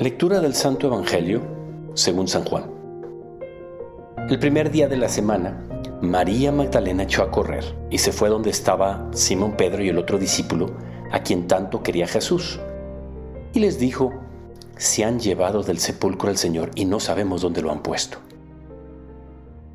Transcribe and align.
Lectura 0.00 0.38
del 0.38 0.54
Santo 0.54 0.86
Evangelio 0.86 1.42
según 1.94 2.28
San 2.28 2.44
Juan. 2.44 2.70
El 4.30 4.38
primer 4.38 4.70
día 4.70 4.86
de 4.86 4.96
la 4.96 5.08
semana, 5.08 5.60
María 6.00 6.52
Magdalena 6.52 7.02
echó 7.02 7.24
a 7.24 7.32
correr 7.32 7.64
y 7.90 7.98
se 7.98 8.12
fue 8.12 8.28
donde 8.28 8.50
estaba 8.50 9.10
Simón 9.12 9.56
Pedro 9.56 9.82
y 9.82 9.88
el 9.88 9.98
otro 9.98 10.16
discípulo, 10.16 10.70
a 11.10 11.24
quien 11.24 11.48
tanto 11.48 11.82
quería 11.82 12.06
Jesús. 12.06 12.60
Y 13.52 13.58
les 13.58 13.80
dijo, 13.80 14.14
se 14.76 15.02
han 15.02 15.18
llevado 15.18 15.64
del 15.64 15.80
sepulcro 15.80 16.30
al 16.30 16.36
Señor 16.38 16.70
y 16.76 16.84
no 16.84 17.00
sabemos 17.00 17.42
dónde 17.42 17.60
lo 17.60 17.72
han 17.72 17.82
puesto. 17.82 18.18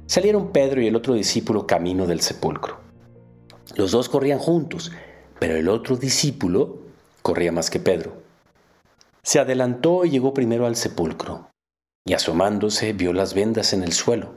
Salieron 0.05 0.53
Pedro 0.53 0.81
y 0.81 0.87
el 0.87 0.95
otro 0.95 1.15
discípulo 1.15 1.67
camino 1.67 2.07
del 2.07 2.21
sepulcro. 2.21 2.77
Los 3.75 3.91
dos 3.91 4.07
corrían 4.07 4.39
juntos, 4.39 4.93
pero 5.37 5.57
el 5.57 5.67
otro 5.67 5.97
discípulo 5.97 6.77
corría 7.21 7.51
más 7.51 7.69
que 7.69 7.81
Pedro 7.81 8.23
se 9.23 9.39
adelantó 9.39 10.05
y 10.05 10.09
llegó 10.09 10.33
primero 10.33 10.65
al 10.65 10.75
sepulcro, 10.75 11.49
y 12.05 12.13
asomándose 12.13 12.93
vio 12.93 13.13
las 13.13 13.33
vendas 13.33 13.73
en 13.73 13.83
el 13.83 13.93
suelo, 13.93 14.35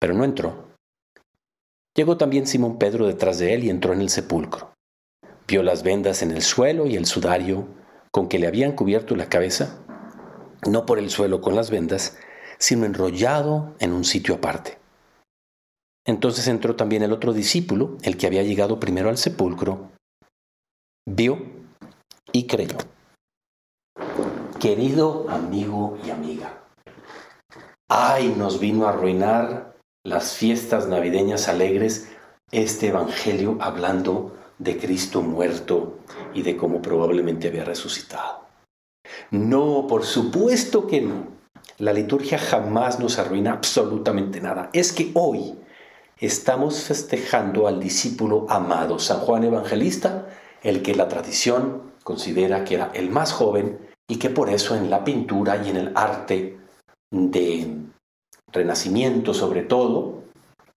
pero 0.00 0.14
no 0.14 0.24
entró. 0.24 0.68
Llegó 1.96 2.16
también 2.16 2.46
Simón 2.46 2.78
Pedro 2.78 3.06
detrás 3.06 3.38
de 3.38 3.54
él 3.54 3.64
y 3.64 3.70
entró 3.70 3.92
en 3.92 4.00
el 4.00 4.10
sepulcro. 4.10 4.72
Vio 5.46 5.62
las 5.62 5.82
vendas 5.82 6.22
en 6.22 6.30
el 6.30 6.42
suelo 6.42 6.86
y 6.86 6.96
el 6.96 7.06
sudario 7.06 7.66
con 8.10 8.28
que 8.28 8.38
le 8.38 8.46
habían 8.46 8.72
cubierto 8.72 9.16
la 9.16 9.28
cabeza, 9.28 9.78
no 10.68 10.84
por 10.86 10.98
el 10.98 11.10
suelo 11.10 11.40
con 11.40 11.54
las 11.54 11.70
vendas, 11.70 12.18
sino 12.58 12.86
enrollado 12.86 13.74
en 13.78 13.92
un 13.92 14.04
sitio 14.04 14.34
aparte. 14.34 14.78
Entonces 16.04 16.48
entró 16.48 16.74
también 16.74 17.02
el 17.02 17.12
otro 17.12 17.32
discípulo, 17.32 17.96
el 18.02 18.16
que 18.16 18.26
había 18.26 18.42
llegado 18.42 18.80
primero 18.80 19.08
al 19.08 19.18
sepulcro, 19.18 19.90
vio 21.06 21.38
y 22.32 22.46
creyó. 22.46 22.78
Querido 24.60 25.26
amigo 25.28 25.98
y 26.04 26.10
amiga, 26.10 26.64
ay, 27.88 28.34
nos 28.36 28.58
vino 28.58 28.86
a 28.86 28.90
arruinar 28.90 29.76
las 30.04 30.32
fiestas 30.32 30.88
navideñas 30.88 31.46
alegres 31.46 32.08
este 32.50 32.88
Evangelio 32.88 33.56
hablando 33.60 34.36
de 34.58 34.76
Cristo 34.76 35.22
muerto 35.22 35.98
y 36.34 36.42
de 36.42 36.56
cómo 36.56 36.82
probablemente 36.82 37.46
había 37.46 37.64
resucitado. 37.64 38.48
No, 39.30 39.86
por 39.86 40.04
supuesto 40.04 40.88
que 40.88 41.02
no. 41.02 41.28
La 41.78 41.92
liturgia 41.92 42.38
jamás 42.38 42.98
nos 42.98 43.20
arruina 43.20 43.52
absolutamente 43.52 44.40
nada. 44.40 44.70
Es 44.72 44.92
que 44.92 45.12
hoy 45.14 45.54
estamos 46.18 46.80
festejando 46.82 47.68
al 47.68 47.78
discípulo 47.78 48.46
amado, 48.48 48.98
San 48.98 49.20
Juan 49.20 49.44
Evangelista, 49.44 50.26
el 50.64 50.82
que 50.82 50.96
la 50.96 51.06
tradición 51.06 51.92
considera 52.02 52.64
que 52.64 52.74
era 52.74 52.90
el 52.94 53.10
más 53.10 53.30
joven 53.30 53.87
y 54.08 54.18
que 54.18 54.30
por 54.30 54.48
eso 54.50 54.74
en 54.74 54.90
la 54.90 55.04
pintura 55.04 55.62
y 55.64 55.70
en 55.70 55.76
el 55.76 55.92
arte 55.94 56.58
de 57.10 57.76
Renacimiento 58.50 59.34
sobre 59.34 59.62
todo, 59.62 60.22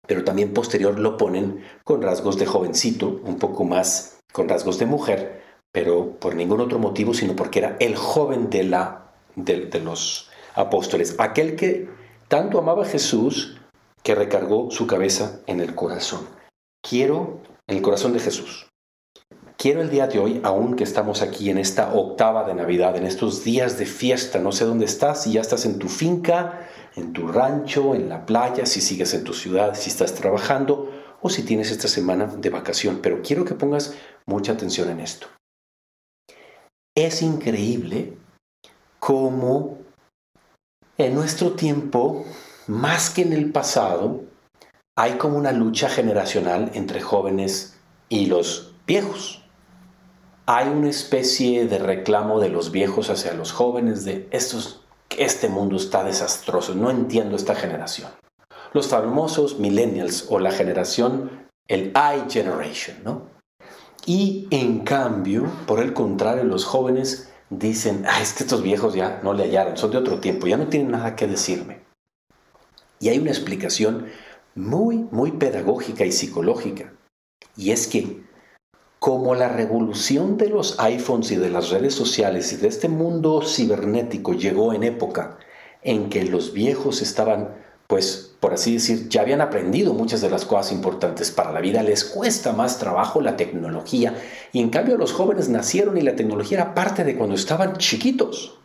pero 0.07 0.23
también 0.23 0.53
posterior 0.53 0.97
lo 0.97 1.17
ponen 1.17 1.63
con 1.83 2.01
rasgos 2.01 2.39
de 2.39 2.47
jovencito, 2.47 3.21
un 3.23 3.37
poco 3.37 3.63
más 3.63 4.17
con 4.33 4.49
rasgos 4.49 4.79
de 4.79 4.87
mujer, 4.87 5.43
pero 5.71 6.15
por 6.19 6.33
ningún 6.33 6.61
otro 6.61 6.79
motivo, 6.79 7.13
sino 7.13 7.35
porque 7.35 7.59
era 7.59 7.77
el 7.79 7.95
joven 7.95 8.49
de, 8.49 8.63
la, 8.63 9.11
de, 9.35 9.67
de 9.67 9.79
los 9.79 10.31
apóstoles, 10.55 11.15
aquel 11.19 11.55
que 11.55 11.87
tanto 12.27 12.57
amaba 12.57 12.83
a 12.83 12.87
Jesús 12.87 13.57
que 14.01 14.15
recargó 14.15 14.71
su 14.71 14.87
cabeza 14.87 15.41
en 15.45 15.59
el 15.59 15.75
corazón. 15.75 16.27
Quiero 16.81 17.39
el 17.67 17.81
corazón 17.83 18.13
de 18.13 18.19
Jesús. 18.19 18.68
Quiero 19.61 19.81
el 19.81 19.89
día 19.89 20.07
de 20.07 20.19
hoy, 20.19 20.39
aún 20.45 20.77
que 20.77 20.85
estamos 20.85 21.21
aquí 21.21 21.49
en 21.49 21.57
esta 21.57 21.93
octava 21.93 22.45
de 22.45 22.53
Navidad, 22.53 22.95
en 22.95 23.05
estos 23.05 23.43
días 23.43 23.77
de 23.77 23.85
fiesta, 23.85 24.39
no 24.39 24.53
sé 24.53 24.63
dónde 24.63 24.85
estás, 24.85 25.23
si 25.23 25.33
ya 25.33 25.41
estás 25.41 25.65
en 25.65 25.79
tu 25.79 25.89
finca, 25.89 26.65
en 26.95 27.11
tu 27.11 27.27
rancho, 27.27 27.93
en 27.93 28.07
la 28.07 28.25
playa, 28.25 28.65
si 28.65 28.79
sigues 28.79 29.13
en 29.13 29.25
tu 29.25 29.33
ciudad, 29.33 29.75
si 29.75 29.89
estás 29.89 30.15
trabajando 30.15 30.89
o 31.21 31.29
si 31.29 31.43
tienes 31.43 31.71
esta 31.71 31.89
semana 31.89 32.27
de 32.27 32.49
vacación, 32.49 32.99
pero 33.03 33.21
quiero 33.21 33.43
que 33.43 33.53
pongas 33.53 33.95
mucha 34.25 34.53
atención 34.53 34.89
en 34.91 35.01
esto. 35.01 35.27
Es 36.95 37.21
increíble 37.21 38.17
cómo 38.99 39.79
en 40.97 41.13
nuestro 41.13 41.51
tiempo, 41.51 42.23
más 42.67 43.09
que 43.09 43.23
en 43.23 43.33
el 43.33 43.51
pasado, 43.51 44.21
hay 44.95 45.17
como 45.17 45.37
una 45.37 45.51
lucha 45.51 45.89
generacional 45.89 46.71
entre 46.75 47.01
jóvenes 47.01 47.77
y 48.07 48.27
los 48.27 48.73
viejos 48.87 49.43
hay 50.51 50.67
una 50.67 50.89
especie 50.89 51.67
de 51.67 51.77
reclamo 51.77 52.39
de 52.39 52.49
los 52.49 52.71
viejos 52.71 53.11
hacia 53.11 53.35
los 53.35 53.51
jóvenes 53.51 54.03
de 54.03 54.27
estos, 54.31 54.81
este 55.15 55.47
mundo 55.47 55.75
está 55.75 56.03
desastroso, 56.03 56.73
no 56.73 56.89
entiendo 56.89 57.35
esta 57.35 57.53
generación. 57.53 58.09
Los 58.73 58.87
famosos 58.87 59.59
millennials 59.59 60.25
o 60.27 60.39
la 60.39 60.49
generación, 60.49 61.47
el 61.67 61.93
I 61.95 62.31
generation, 62.31 62.97
¿no? 63.03 63.27
Y 64.07 64.47
en 64.49 64.79
cambio, 64.79 65.45
por 65.67 65.81
el 65.81 65.93
contrario, 65.93 66.45
los 66.45 66.65
jóvenes 66.65 67.31
dicen, 67.51 68.05
ah, 68.07 68.19
es 68.19 68.33
que 68.33 68.41
estos 68.41 68.63
viejos 68.63 68.95
ya 68.95 69.19
no 69.21 69.33
le 69.33 69.43
hallaron, 69.43 69.77
son 69.77 69.91
de 69.91 69.99
otro 69.99 70.19
tiempo, 70.19 70.47
ya 70.47 70.57
no 70.57 70.67
tienen 70.67 70.89
nada 70.89 71.15
que 71.15 71.27
decirme. 71.27 71.81
Y 72.99 73.09
hay 73.09 73.19
una 73.19 73.29
explicación 73.29 74.07
muy, 74.55 75.05
muy 75.11 75.33
pedagógica 75.33 76.05
y 76.05 76.11
psicológica. 76.11 76.91
Y 77.55 77.69
es 77.69 77.85
que 77.85 78.27
como 78.99 79.33
la 79.33 79.47
revolución 79.47 80.37
de 80.37 80.49
los 80.49 80.77
iPhones 80.79 81.31
y 81.31 81.37
de 81.37 81.49
las 81.49 81.69
redes 81.69 81.95
sociales 81.95 82.51
y 82.51 82.57
de 82.57 82.67
este 82.67 82.89
mundo 82.89 83.41
cibernético 83.41 84.33
llegó 84.33 84.73
en 84.73 84.83
época 84.83 85.37
en 85.81 86.09
que 86.09 86.25
los 86.25 86.51
viejos 86.51 87.01
estaban, 87.01 87.55
pues, 87.87 88.35
por 88.41 88.53
así 88.53 88.73
decir, 88.73 89.07
ya 89.07 89.21
habían 89.21 89.39
aprendido 89.39 89.93
muchas 89.93 90.19
de 90.19 90.29
las 90.29 90.43
cosas 90.43 90.73
importantes 90.73 91.31
para 91.31 91.53
la 91.53 91.61
vida, 91.61 91.81
les 91.81 92.03
cuesta 92.03 92.51
más 92.51 92.77
trabajo 92.77 93.21
la 93.21 93.37
tecnología 93.37 94.15
y 94.51 94.59
en 94.59 94.69
cambio 94.69 94.97
los 94.97 95.13
jóvenes 95.13 95.47
nacieron 95.47 95.97
y 95.97 96.01
la 96.01 96.17
tecnología 96.17 96.57
era 96.57 96.75
parte 96.75 97.05
de 97.05 97.15
cuando 97.15 97.35
estaban 97.35 97.77
chiquitos. 97.77 98.57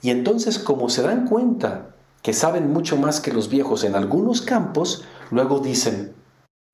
Y 0.00 0.10
entonces 0.10 0.58
como 0.58 0.88
se 0.88 1.02
dan 1.02 1.26
cuenta 1.26 1.94
que 2.22 2.32
saben 2.32 2.72
mucho 2.72 2.96
más 2.96 3.20
que 3.20 3.32
los 3.32 3.50
viejos 3.50 3.84
en 3.84 3.94
algunos 3.94 4.40
campos, 4.40 5.04
luego 5.30 5.60
dicen, 5.60 6.14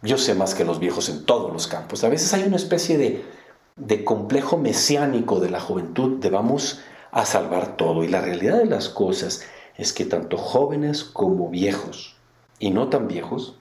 yo 0.04 0.18
sé 0.18 0.34
más 0.34 0.54
que 0.54 0.64
los 0.64 0.78
viejos 0.78 1.08
en 1.08 1.24
todos 1.24 1.52
los 1.52 1.66
campos. 1.66 2.04
A 2.04 2.08
veces 2.08 2.32
hay 2.34 2.44
una 2.44 2.56
especie 2.56 2.98
de, 2.98 4.04
complejo 4.04 4.56
mesiánico 4.58 5.40
de 5.40 5.50
la 5.50 5.60
juventud 5.60 6.20
de 6.20 6.30
vamos 6.30 6.80
a 7.10 7.24
salvar 7.24 7.76
todo. 7.76 8.04
Y 8.04 8.08
la 8.08 8.20
realidad 8.20 8.58
de 8.58 8.66
las 8.66 8.88
cosas 8.88 9.42
es 9.76 9.92
que 9.92 10.04
tanto 10.04 10.36
jóvenes 10.36 11.04
como 11.04 11.48
viejos, 11.48 12.16
y 12.58 12.70
no 12.70 12.88
tan 12.88 13.08
viejos, 13.08 13.56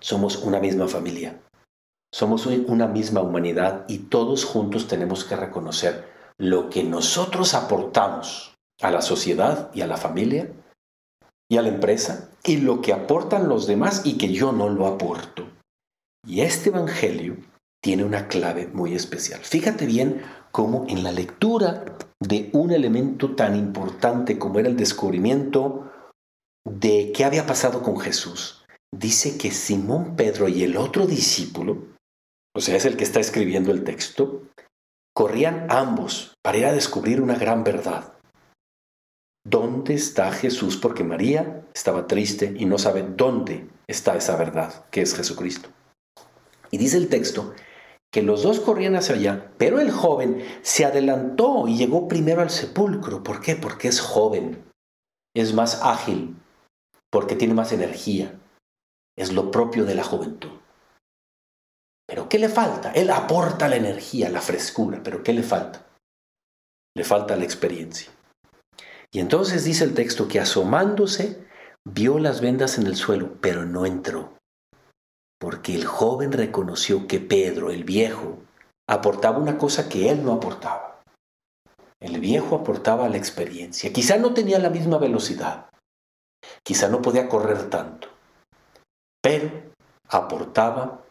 somos 0.00 0.36
una 0.36 0.60
misma 0.60 0.86
familia. 0.86 1.40
Somos 2.12 2.46
una 2.46 2.86
misma 2.86 3.20
humanidad 3.20 3.84
y 3.88 3.98
todos 3.98 4.44
juntos 4.44 4.86
tenemos 4.86 5.24
que 5.24 5.36
reconocer 5.36 6.08
lo 6.38 6.70
que 6.70 6.82
nosotros 6.82 7.52
aportamos 7.54 8.54
a 8.80 8.90
la 8.90 9.02
sociedad 9.02 9.70
y 9.74 9.82
a 9.82 9.86
la 9.86 9.98
familia 9.98 10.50
y 11.50 11.56
a 11.56 11.62
la 11.62 11.68
empresa 11.68 12.30
y 12.44 12.58
lo 12.58 12.80
que 12.80 12.92
aportan 12.92 13.48
los 13.48 13.66
demás 13.66 14.02
y 14.04 14.18
que 14.18 14.32
yo 14.32 14.52
no 14.52 14.68
lo 14.68 14.86
aporto. 14.86 15.48
Y 16.26 16.40
este 16.42 16.70
Evangelio 16.70 17.36
tiene 17.82 18.04
una 18.04 18.28
clave 18.28 18.66
muy 18.66 18.94
especial. 18.94 19.40
Fíjate 19.40 19.86
bien 19.86 20.22
cómo 20.50 20.86
en 20.88 21.02
la 21.02 21.12
lectura 21.12 21.84
de 22.20 22.50
un 22.52 22.72
elemento 22.72 23.34
tan 23.34 23.56
importante 23.56 24.38
como 24.38 24.58
era 24.58 24.68
el 24.68 24.76
descubrimiento 24.76 25.90
de 26.68 27.12
qué 27.14 27.24
había 27.24 27.46
pasado 27.46 27.82
con 27.82 27.98
Jesús, 27.98 28.64
dice 28.92 29.38
que 29.38 29.50
Simón 29.50 30.16
Pedro 30.16 30.48
y 30.48 30.64
el 30.64 30.76
otro 30.76 31.06
discípulo, 31.06 31.86
o 32.54 32.60
sea, 32.60 32.76
es 32.76 32.84
el 32.84 32.96
que 32.96 33.04
está 33.04 33.20
escribiendo 33.20 33.70
el 33.70 33.84
texto, 33.84 34.42
corrían 35.14 35.66
ambos 35.70 36.34
para 36.42 36.58
ir 36.58 36.66
a 36.66 36.72
descubrir 36.72 37.20
una 37.20 37.36
gran 37.36 37.64
verdad. 37.64 38.17
¿Dónde 39.50 39.94
está 39.94 40.30
Jesús? 40.30 40.76
Porque 40.76 41.04
María 41.04 41.64
estaba 41.74 42.06
triste 42.06 42.54
y 42.58 42.66
no 42.66 42.76
sabe 42.76 43.02
dónde 43.02 43.66
está 43.86 44.14
esa 44.14 44.36
verdad, 44.36 44.84
que 44.90 45.00
es 45.00 45.14
Jesucristo. 45.14 45.70
Y 46.70 46.76
dice 46.76 46.98
el 46.98 47.08
texto 47.08 47.54
que 48.12 48.22
los 48.22 48.42
dos 48.42 48.60
corrían 48.60 48.94
hacia 48.94 49.14
allá, 49.14 49.50
pero 49.56 49.80
el 49.80 49.90
joven 49.90 50.44
se 50.60 50.84
adelantó 50.84 51.66
y 51.66 51.78
llegó 51.78 52.08
primero 52.08 52.42
al 52.42 52.50
sepulcro. 52.50 53.22
¿Por 53.22 53.40
qué? 53.40 53.56
Porque 53.56 53.88
es 53.88 54.00
joven, 54.00 54.70
es 55.34 55.54
más 55.54 55.80
ágil, 55.82 56.36
porque 57.10 57.34
tiene 57.34 57.54
más 57.54 57.72
energía. 57.72 58.38
Es 59.16 59.32
lo 59.32 59.50
propio 59.50 59.86
de 59.86 59.94
la 59.94 60.04
juventud. 60.04 60.60
Pero 62.06 62.28
¿qué 62.28 62.38
le 62.38 62.50
falta? 62.50 62.92
Él 62.92 63.08
aporta 63.08 63.66
la 63.68 63.76
energía, 63.76 64.28
la 64.28 64.42
frescura, 64.42 65.00
pero 65.02 65.22
¿qué 65.22 65.32
le 65.32 65.42
falta? 65.42 65.86
Le 66.94 67.04
falta 67.04 67.34
la 67.34 67.44
experiencia. 67.44 68.10
Y 69.12 69.20
entonces 69.20 69.64
dice 69.64 69.84
el 69.84 69.94
texto 69.94 70.28
que 70.28 70.40
asomándose 70.40 71.46
vio 71.84 72.18
las 72.18 72.40
vendas 72.40 72.78
en 72.78 72.86
el 72.86 72.96
suelo, 72.96 73.36
pero 73.40 73.64
no 73.64 73.86
entró. 73.86 74.34
Porque 75.38 75.74
el 75.74 75.86
joven 75.86 76.32
reconoció 76.32 77.06
que 77.06 77.20
Pedro, 77.20 77.70
el 77.70 77.84
viejo, 77.84 78.38
aportaba 78.88 79.38
una 79.38 79.56
cosa 79.56 79.88
que 79.88 80.10
él 80.10 80.24
no 80.24 80.32
aportaba. 80.32 81.02
El 82.00 82.20
viejo 82.20 82.56
aportaba 82.56 83.08
la 83.08 83.16
experiencia. 83.16 83.92
Quizá 83.92 84.18
no 84.18 84.34
tenía 84.34 84.58
la 84.58 84.70
misma 84.70 84.98
velocidad. 84.98 85.66
Quizá 86.62 86.88
no 86.88 87.02
podía 87.02 87.28
correr 87.28 87.70
tanto. 87.70 88.08
Pero 89.20 89.50
aportaba 90.08 91.04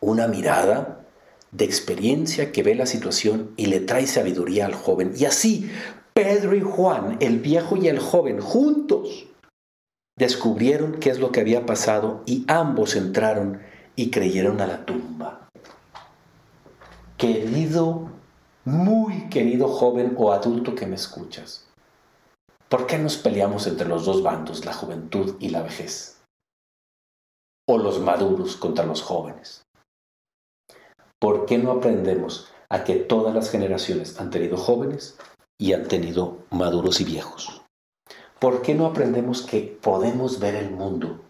una 0.00 0.28
mirada 0.28 1.04
de 1.50 1.64
experiencia 1.64 2.52
que 2.52 2.62
ve 2.62 2.74
la 2.74 2.86
situación 2.86 3.52
y 3.56 3.66
le 3.66 3.80
trae 3.80 4.06
sabiduría 4.06 4.66
al 4.66 4.74
joven. 4.74 5.12
Y 5.16 5.24
así, 5.24 5.70
Pedro 6.16 6.56
y 6.56 6.62
Juan, 6.62 7.18
el 7.20 7.40
viejo 7.40 7.76
y 7.76 7.88
el 7.88 7.98
joven, 7.98 8.40
juntos, 8.40 9.26
descubrieron 10.16 10.94
qué 10.98 11.10
es 11.10 11.18
lo 11.18 11.30
que 11.30 11.40
había 11.40 11.66
pasado 11.66 12.22
y 12.24 12.46
ambos 12.48 12.96
entraron 12.96 13.60
y 13.96 14.10
creyeron 14.10 14.62
a 14.62 14.66
la 14.66 14.86
tumba. 14.86 15.50
Querido, 17.18 18.08
muy 18.64 19.28
querido 19.28 19.68
joven 19.68 20.14
o 20.16 20.32
adulto 20.32 20.74
que 20.74 20.86
me 20.86 20.94
escuchas, 20.94 21.68
¿por 22.70 22.86
qué 22.86 22.96
nos 22.96 23.18
peleamos 23.18 23.66
entre 23.66 23.86
los 23.86 24.06
dos 24.06 24.22
bandos, 24.22 24.64
la 24.64 24.72
juventud 24.72 25.36
y 25.38 25.50
la 25.50 25.60
vejez? 25.60 26.22
O 27.68 27.76
los 27.76 28.00
maduros 28.00 28.56
contra 28.56 28.86
los 28.86 29.02
jóvenes. 29.02 29.64
¿Por 31.20 31.44
qué 31.44 31.58
no 31.58 31.72
aprendemos 31.72 32.50
a 32.70 32.84
que 32.84 32.94
todas 32.94 33.34
las 33.34 33.50
generaciones 33.50 34.18
han 34.18 34.30
tenido 34.30 34.56
jóvenes 34.56 35.18
y 35.58 35.72
han 35.72 35.88
tenido 35.88 36.38
maduros 36.50 37.00
y 37.00 37.04
viejos? 37.04 37.62
¿Por 38.38 38.62
qué 38.62 38.74
no 38.74 38.86
aprendemos 38.86 39.42
que 39.42 39.78
podemos 39.80 40.40
ver 40.40 40.54
el 40.54 40.70
mundo 40.70 41.20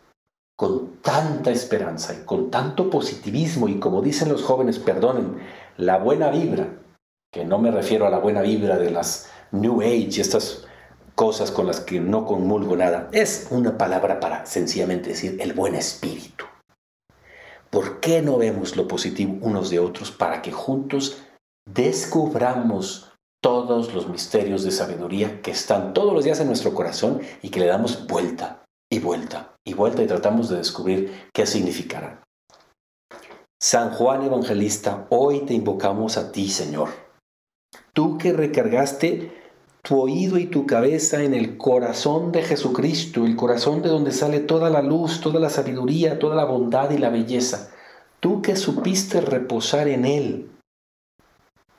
con 0.57 0.97
tanta 1.03 1.51
esperanza 1.51 2.15
y 2.15 2.25
con 2.25 2.51
tanto 2.51 2.89
positivismo 2.91 3.69
y 3.69 3.79
como 3.79 4.01
dicen 4.01 4.31
los 4.31 4.43
jóvenes, 4.43 4.79
perdonen, 4.79 5.39
la 5.77 5.99
buena 5.99 6.31
vibra, 6.31 6.79
que 7.31 7.45
no 7.45 7.59
me 7.59 7.71
refiero 7.71 8.07
a 8.07 8.11
la 8.11 8.19
buena 8.19 8.41
vibra 8.41 8.79
de 8.79 8.91
las 8.91 9.31
New 9.53 9.83
Age 9.83 10.21
estas 10.21 10.67
cosas 11.15 11.51
con 11.51 11.67
las 11.67 11.81
que 11.81 12.01
no 12.01 12.25
conmulgo 12.25 12.77
nada, 12.77 13.09
es 13.13 13.49
una 13.51 13.77
palabra 13.79 14.19
para 14.19 14.47
sencillamente 14.47 15.11
decir 15.11 15.37
el 15.41 15.53
buen 15.53 15.75
espíritu. 15.75 16.47
¿Por 17.71 18.01
qué 18.01 18.23
no 18.23 18.39
vemos 18.39 18.77
lo 18.77 18.89
positivo 18.89 19.37
unos 19.43 19.71
de 19.71 19.79
otros 19.79 20.11
para 20.11 20.41
que 20.41 20.53
juntos 20.53 21.23
descubramos 21.67 23.13
todos 23.47 23.95
los 23.95 24.09
misterios 24.09 24.65
de 24.65 24.73
sabiduría 24.73 25.41
que 25.41 25.53
están 25.53 25.95
todos 25.95 26.13
los 26.13 26.25
días 26.25 26.41
en 26.41 26.49
nuestro 26.49 26.75
corazón 26.75 27.21
y 27.43 27.51
que 27.51 27.61
le 27.61 27.67
damos 27.67 28.09
vuelta 28.09 28.65
y 28.91 28.99
vuelta 28.99 29.55
y 29.65 29.73
vuelta 29.73 30.03
y 30.03 30.09
tratamos 30.09 30.49
de 30.49 30.57
descubrir 30.57 31.29
qué 31.33 31.47
significarán? 31.47 32.25
San 33.63 33.93
Juan 33.93 34.25
Evangelista, 34.25 35.07
hoy 35.11 35.43
te 35.43 35.55
invocamos 35.55 36.17
a 36.17 36.33
ti, 36.33 36.49
Señor. 36.49 36.89
Tú 37.93 38.19
que 38.19 38.33
recargaste 38.33 39.33
tu 39.81 40.01
oído 40.01 40.39
y 40.39 40.47
tu 40.47 40.67
cabeza 40.67 41.23
en 41.23 41.33
el 41.33 41.57
corazón 41.57 42.33
de 42.33 42.43
Jesucristo, 42.43 43.25
el 43.25 43.37
corazón 43.37 43.81
de 43.81 43.91
donde 43.91 44.11
sale 44.11 44.41
toda 44.41 44.71
la 44.71 44.83
luz, 44.83 45.21
toda 45.21 45.39
la 45.39 45.51
sabiduría, 45.51 46.19
toda 46.19 46.35
la 46.35 46.47
bondad 46.47 46.91
y 46.91 46.99
la 46.99 47.11
belleza. 47.11 47.71
Tú 48.19 48.43
que 48.43 48.57
supiste 48.57 49.21
reposar 49.21 49.87
en 49.87 50.05
Él 50.05 50.51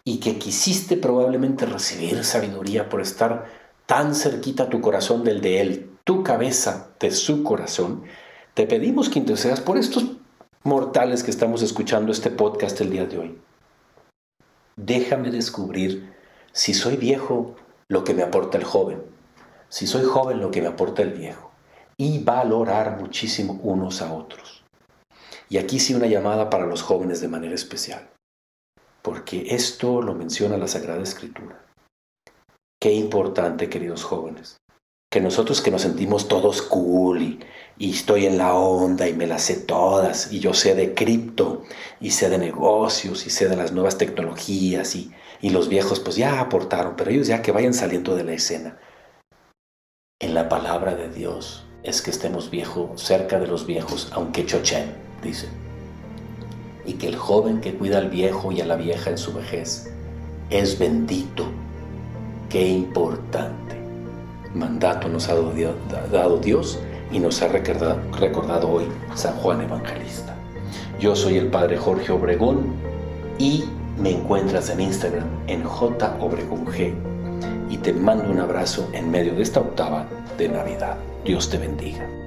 y 0.07 0.19
que 0.19 0.37
quisiste 0.37 0.95
probablemente 0.95 1.65
recibir 1.65 2.23
sabiduría 2.23 2.87
por 2.87 3.01
estar 3.01 3.47
tan 3.85 4.15
cerquita 4.15 4.69
tu 4.69 4.79
corazón 4.79 5.25
del 5.25 5.41
de 5.41 5.59
Él, 5.59 5.91
tu 6.05 6.23
cabeza 6.23 6.91
de 6.97 7.11
su 7.11 7.43
corazón, 7.43 8.03
te 8.53 8.65
pedimos 8.67 9.09
que 9.09 9.19
intercedas 9.19 9.59
por 9.59 9.77
estos 9.77 10.05
mortales 10.63 11.23
que 11.23 11.31
estamos 11.31 11.61
escuchando 11.61 12.13
este 12.13 12.31
podcast 12.31 12.79
el 12.79 12.89
día 12.89 13.05
de 13.05 13.17
hoy. 13.17 13.37
Déjame 14.77 15.29
descubrir 15.29 16.13
si 16.53 16.73
soy 16.73 16.95
viejo 16.95 17.57
lo 17.89 18.05
que 18.05 18.13
me 18.13 18.23
aporta 18.23 18.57
el 18.57 18.63
joven, 18.63 19.01
si 19.67 19.87
soy 19.87 20.05
joven 20.05 20.39
lo 20.39 20.51
que 20.51 20.61
me 20.61 20.69
aporta 20.69 21.01
el 21.01 21.11
viejo, 21.11 21.51
y 21.97 22.23
valorar 22.23 22.97
muchísimo 22.97 23.59
unos 23.61 24.01
a 24.01 24.13
otros. 24.13 24.63
Y 25.49 25.57
aquí 25.57 25.81
sí 25.81 25.93
una 25.93 26.07
llamada 26.07 26.49
para 26.49 26.65
los 26.65 26.81
jóvenes 26.81 27.19
de 27.19 27.27
manera 27.27 27.55
especial, 27.55 28.07
porque 29.07 29.55
esto 29.55 30.01
lo 30.01 30.13
menciona 30.13 30.57
la 30.57 30.67
Sagrada 30.67 31.01
Escritura. 31.01 31.65
Qué 32.77 32.91
importante, 32.91 33.69
queridos 33.69 34.03
jóvenes, 34.03 34.57
que 35.09 35.21
nosotros 35.21 35.61
que 35.61 35.71
nos 35.71 35.83
sentimos 35.83 36.27
todos 36.27 36.61
cool 36.61 37.21
y, 37.21 37.39
estoy 37.79 38.25
en 38.25 38.37
la 38.37 38.53
onda 38.53 39.07
y 39.07 39.13
me 39.13 39.25
las 39.25 39.43
sé 39.43 39.61
todas 39.61 40.33
y 40.33 40.41
yo 40.41 40.53
sé 40.53 40.75
de 40.75 40.93
cripto 40.93 41.63
y 42.01 42.11
sé 42.11 42.27
de 42.27 42.37
negocios 42.37 43.25
y 43.25 43.29
sé 43.29 43.47
de 43.47 43.55
las 43.55 43.71
nuevas 43.71 43.97
tecnologías 43.97 44.93
y, 44.97 45.13
y 45.39 45.51
los 45.51 45.69
viejos 45.69 46.01
pues 46.01 46.17
ya 46.17 46.41
aportaron, 46.41 46.97
pero 46.97 47.09
ellos 47.09 47.27
ya 47.27 47.41
que 47.41 47.53
vayan 47.53 47.73
saliendo 47.73 48.13
de 48.13 48.25
la 48.25 48.33
escena. 48.33 48.77
En 50.19 50.33
la 50.33 50.49
palabra 50.49 50.95
de 50.95 51.07
Dios 51.07 51.65
es 51.83 52.01
que 52.01 52.11
estemos 52.11 52.51
viejos, 52.51 53.01
cerca 53.01 53.39
de 53.39 53.47
los 53.47 53.65
viejos, 53.65 54.09
aunque 54.11 54.45
chochen, 54.45 54.93
dice. 55.23 55.47
Y 56.87 56.93
que 56.93 57.07
el 57.07 57.15
joven 57.15 57.61
que 57.61 57.75
cuida 57.75 57.99
al 57.99 58.09
viejo 58.09 58.51
y 58.51 58.61
a 58.61 58.65
la 58.65 58.77
vieja 58.77 59.11
en 59.11 59.19
su 59.19 59.33
vejez 59.33 59.91
es 60.49 60.79
bendito. 60.79 61.45
Qué 62.49 62.67
importante. 62.67 63.75
Mandato 64.55 65.09
nos 65.09 65.29
ha 65.29 65.35
dado 65.35 66.37
Dios 66.37 66.79
y 67.11 67.19
nos 67.19 67.41
ha 67.41 67.49
recordado, 67.49 68.69
hoy 68.69 68.85
San 69.15 69.35
Juan 69.35 69.61
Evangelista. 69.61 70.35
Yo 70.99 71.15
soy 71.15 71.37
el 71.37 71.47
Padre 71.47 71.77
Jorge 71.77 72.11
Obregón 72.11 72.73
y 73.37 73.65
me 74.01 74.11
encuentras 74.11 74.69
en 74.69 74.81
Instagram 74.81 75.27
en 75.47 75.63
G 75.63 76.93
y 77.69 77.77
te 77.77 77.93
mando 77.93 78.31
un 78.31 78.39
abrazo 78.39 78.89
en 78.93 79.11
medio 79.11 79.35
de 79.35 79.43
esta 79.43 79.59
octava 79.59 80.07
de 80.37 80.49
Navidad. 80.49 80.97
Dios 81.25 81.49
te 81.49 81.57
bendiga. 81.57 82.26